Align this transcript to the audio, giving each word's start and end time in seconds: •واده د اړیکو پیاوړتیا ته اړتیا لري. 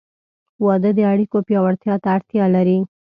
•واده 0.65 0.91
د 0.97 0.99
اړیکو 1.13 1.37
پیاوړتیا 1.47 1.95
ته 2.03 2.07
اړتیا 2.15 2.45
لري. 2.55 2.77